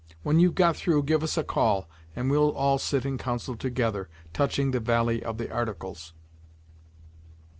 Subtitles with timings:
[0.23, 4.09] When you've got through give us a call, and we'll all sit in council together
[4.33, 6.13] touching the valie of the articles."